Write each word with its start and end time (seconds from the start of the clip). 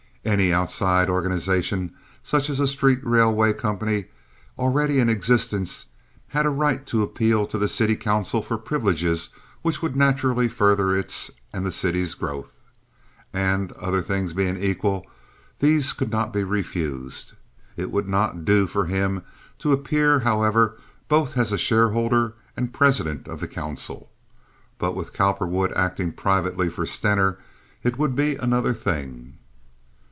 Any 0.23 0.53
outside 0.53 1.09
organization 1.09 1.95
such 2.21 2.47
as 2.51 2.59
a 2.59 2.67
street 2.67 2.99
railway 3.01 3.53
company 3.53 4.05
already 4.55 4.99
in 4.99 5.09
existence 5.09 5.87
had 6.27 6.45
a 6.45 6.49
right 6.51 6.85
to 6.87 7.01
appeal 7.01 7.47
to 7.47 7.57
the 7.57 7.67
city 7.67 7.95
council 7.95 8.43
for 8.43 8.59
privileges 8.59 9.29
which 9.63 9.81
would 9.81 9.95
naturally 9.95 10.47
further 10.47 10.95
its 10.95 11.31
and 11.51 11.65
the 11.65 11.71
city's 11.71 12.13
growth, 12.13 12.59
and, 13.33 13.71
other 13.71 14.03
things 14.03 14.31
being 14.31 14.57
equal, 14.57 15.07
these 15.57 15.91
could 15.91 16.11
not 16.11 16.31
be 16.31 16.43
refused. 16.43 17.33
It 17.75 17.89
would 17.89 18.07
not 18.07 18.45
do 18.45 18.67
for 18.67 18.85
him 18.85 19.23
to 19.57 19.71
appear, 19.73 20.19
however, 20.19 20.79
both 21.07 21.35
as 21.35 21.51
a 21.51 21.57
shareholder 21.57 22.35
and 22.55 22.71
president 22.71 23.27
of 23.27 23.39
the 23.39 23.47
council. 23.49 24.11
But 24.77 24.95
with 24.95 25.13
Cowperwood 25.13 25.73
acting 25.73 26.11
privately 26.11 26.69
for 26.69 26.85
Stener 26.85 27.39
it 27.81 27.97
would 27.97 28.15
be 28.15 28.35
another 28.35 28.73
thing. 28.73 29.39